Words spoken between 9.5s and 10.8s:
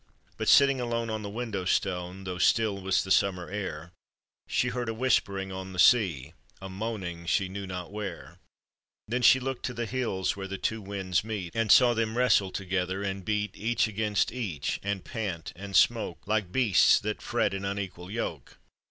to the hills where the